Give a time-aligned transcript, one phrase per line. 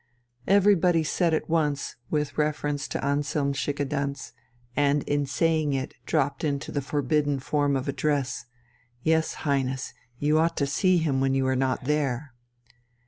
[0.47, 4.33] Everybody said at once, with reference to Anselm Schickedanz,
[4.75, 8.47] and in saying it dropped into the forbidden form of address:
[9.03, 12.33] "Yes, Highness, you ought to see him when you are not there!"